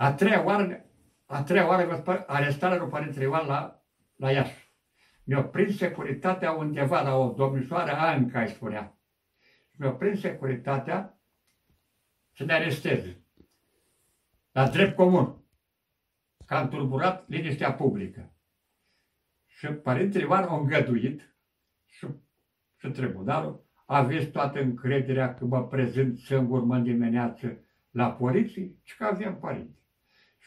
[0.00, 0.84] A treia oară,
[1.26, 3.82] a treia oară arestarea lui Părintele Ioan la,
[4.16, 4.72] la Iași.
[5.24, 8.98] Mi-a prins securitatea undeva la o domnișoară Anca, îi spunea.
[9.72, 11.18] Mi-a prins securitatea
[12.32, 13.24] să ne aresteze.
[14.52, 15.44] La drept comun.
[16.46, 18.32] Că am turburat liniștea publică.
[19.46, 21.34] Și Părintele Ioan a îngăduit
[21.84, 22.06] și,
[22.76, 29.04] și tribunalul aveți toată încrederea că mă prezint singur mă dimineață la poliție și că
[29.04, 29.79] avem părinte.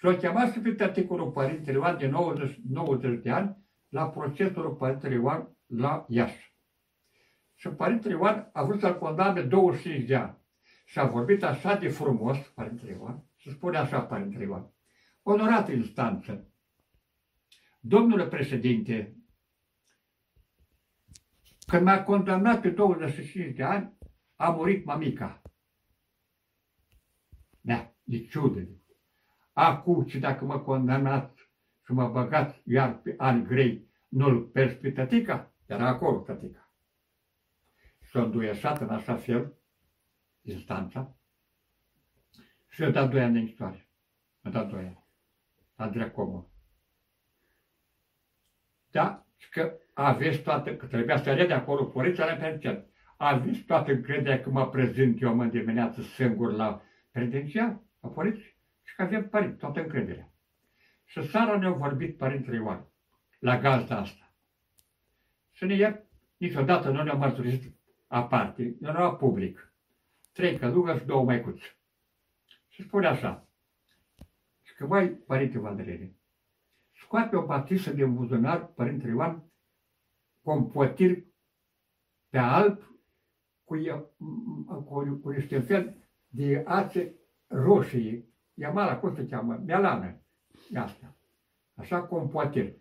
[0.03, 3.57] Și l-a chemat și pe tăticul Părintele Ioan de 90, 90 de ani
[3.89, 6.55] la procesul Părintele Ioan la Iași.
[7.55, 10.37] Și Părintele Ioan a vrut să-l condamne 25 de ani.
[10.85, 14.71] Și a vorbit așa de frumos, Părintele Ioan, și spune așa Părintele Ioan.
[15.21, 16.47] Onorată instanță,
[17.79, 19.17] domnule președinte,
[21.65, 23.97] când m-a condamnat pe 25 de ani,
[24.35, 25.41] a murit mamica.
[27.61, 28.67] Da, de ciudă.
[29.53, 31.49] Acum, și dacă mă condamnați
[31.85, 36.71] și mă băgați iar pe ani grei, nu-l perți pe tătica, era acolo tătica.
[38.01, 39.53] Și-a înduieșat în așa fel
[40.41, 41.15] instanța
[42.67, 43.87] și i-a dat doi ani de închisoare.
[44.41, 45.05] a dat doi ani.
[45.75, 46.47] La drept comun.
[48.91, 49.25] Da?
[49.37, 52.85] Și că aveți toată, că trebuia să rede acolo poliția la penitenciar.
[53.17, 56.81] Aveți toată încrederea că mă prezint eu mă dimineață singur la
[57.11, 58.52] penitenciar, la poliție,
[58.83, 60.33] și că avem părinți, toată încrederea.
[61.05, 62.87] Și seara ne-au vorbit părintele Ioan
[63.39, 64.33] la gazda asta.
[65.51, 66.05] Și ne iert,
[66.37, 67.75] niciodată nu ne-au mărturisit
[68.07, 69.73] aparte, nu era public.
[70.31, 71.77] Trei călugări și două maicuți.
[72.67, 73.47] Și spune așa,
[74.61, 76.15] și că, mai Părinte Valdărele,
[76.91, 79.43] scoate o batisă din buzunar, Părintele Ioan,
[80.41, 81.27] compotiri
[82.29, 82.79] pe alb
[83.63, 83.75] cu,
[84.85, 85.97] cu, cu niște fel
[86.27, 87.15] de ațe
[87.47, 89.61] roșii, Iamala, cum se cheamă?
[89.65, 90.21] Melană.
[90.75, 91.15] Asta.
[91.75, 92.75] Așa compotiri.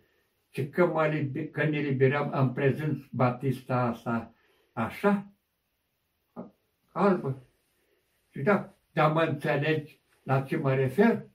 [0.49, 4.33] Și că, mă, că ne liberăm în prezent Batista asta
[4.73, 5.31] așa,
[6.91, 7.47] albă.
[8.29, 11.27] Și da, dar mă înțelegi la ce mă refer?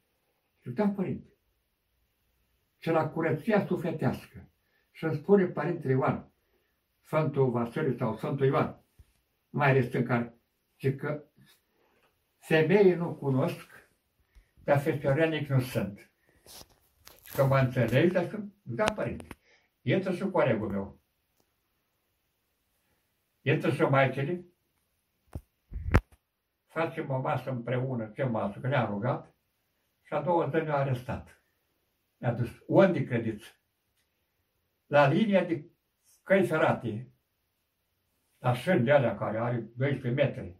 [0.61, 1.27] Și da, părinte.
[2.79, 4.49] Și la curăția sufletească.
[4.91, 6.31] Și îmi spune Părintele Ioan,
[7.03, 8.85] Sfântul Vasile sau Sfântul Ioan,
[9.51, 10.35] mai ales în care,
[10.77, 11.25] și că
[12.39, 13.78] femeii nu cunosc,
[14.69, 16.11] dar fecioarenic nu sunt.
[17.25, 19.27] Și că mă înțelegi, dar sunt, da, părinte,
[19.81, 21.01] intră și colegul meu.
[23.41, 24.45] Intră și maicele,
[26.67, 29.35] facem o masă împreună, ce masă, că ne-a rugat,
[30.03, 31.43] și a doua zi ne-a arestat.
[32.17, 33.57] Ne-a dus, unde credeți?
[34.87, 35.65] la linia de
[36.23, 37.13] căi ferate,
[38.39, 40.57] la șân de alea care are 12 metri.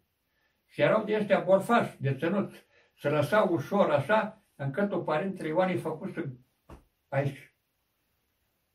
[0.67, 2.67] Și erau de ăștia borfași, de ținuți.
[2.99, 6.39] Se lăsau ușor așa, încât o părintele Ioan îi făcuse
[7.09, 7.55] aici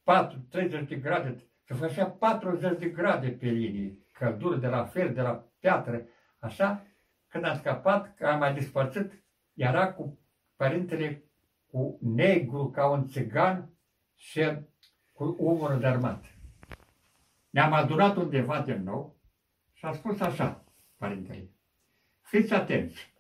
[0.04, 5.14] 4, 30 de grade, se făcea 40 de grade pe linie, căldură de la fel,
[5.14, 6.06] de la piatră,
[6.40, 6.88] așa,
[7.28, 9.24] când a scăpat, că a mai dispărțit,
[9.54, 10.20] era cu
[10.56, 11.24] părintele
[11.68, 13.74] cu negru ca un țigan
[14.16, 14.58] și
[15.12, 16.26] cu umărul de armat.
[17.50, 19.20] Ne-am adunat undeva din nou
[19.74, 20.64] și a spus așa,
[20.98, 21.50] părintele,
[22.22, 23.13] fiți atenți,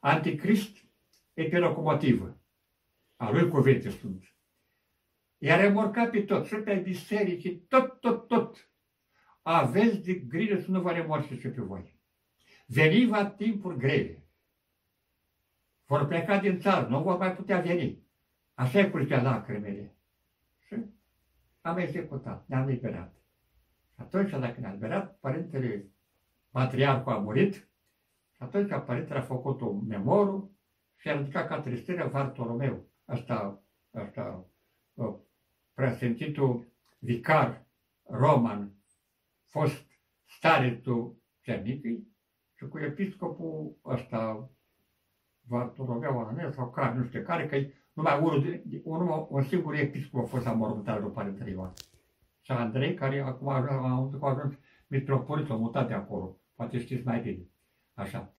[0.00, 0.76] Anticrist
[1.34, 2.40] e pe locomotivă,
[3.16, 4.34] a lui cuvinte sunt.
[5.38, 8.70] I-a remorcat pe tot, și pe biserici, tot, tot, tot.
[9.42, 11.98] Aveți de grijă să nu vă remorce și pe voi.
[12.66, 14.24] Veniva timpuri grele.
[15.86, 18.02] Vor pleca din țară, nu vor mai putea veni.
[18.54, 19.96] Așa e curtea lacrimele.
[20.66, 20.74] Și
[21.60, 23.14] am executat, ne-am liberat.
[23.94, 25.86] Și atunci, dacă ne-a liberat, părintele
[26.50, 27.62] patriarhul a murit și
[28.40, 30.56] atunci părintele a făcut un memoru
[30.96, 33.62] și a ridicat ca tristire Vartolomeu, asta,
[33.92, 34.46] asta
[35.74, 36.66] preasfințitul
[36.98, 37.66] vicar
[38.02, 38.72] roman,
[39.44, 39.86] fost
[40.26, 42.08] starețul Cernicii
[42.56, 44.50] și cu episcopul ăsta
[45.48, 47.56] Vartolomeu Ananel sau care, nu știu care, că
[47.92, 51.72] numai unul, unul, un singur episcop a fost amormântat după Părintele Ioan.
[52.40, 54.54] Și Andrei, care acum a ajuns
[54.86, 56.36] mitropolit, a mutat de acolo.
[56.54, 57.49] Poate știți mai bine.
[58.00, 58.28] Așa.